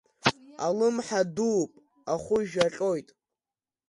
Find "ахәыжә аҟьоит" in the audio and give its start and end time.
2.13-3.09